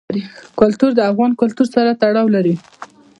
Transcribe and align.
کلتور 0.59 0.91
د 0.95 0.99
افغان 1.11 1.31
کلتور 1.41 1.67
سره 1.75 1.97
تړاو 2.01 2.27
لري. 2.35 2.55